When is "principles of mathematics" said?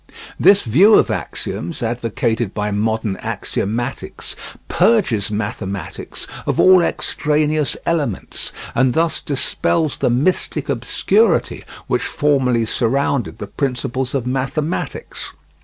13.45-15.29